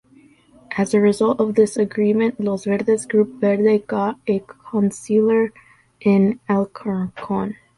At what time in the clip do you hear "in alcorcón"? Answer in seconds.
5.99-7.53